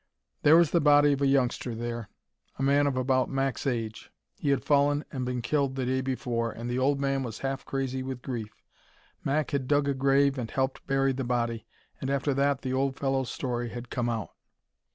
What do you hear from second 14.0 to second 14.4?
out.